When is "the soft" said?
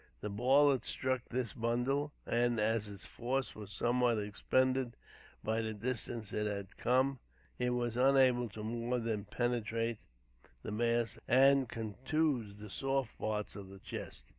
12.57-13.19